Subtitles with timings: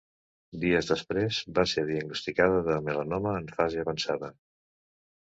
[0.63, 4.35] Dies després va ser diagnosticada de melanoma en fase avançada.